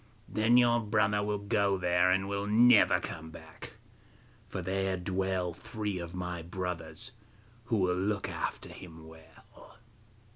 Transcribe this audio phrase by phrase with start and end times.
[0.27, 3.73] Then your brother will go there, and will never come back,
[4.49, 7.11] for there dwell three of my brothers
[7.65, 9.77] who will look after him well.